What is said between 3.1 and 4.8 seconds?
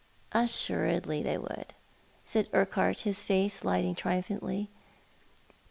face lighting triumphantly.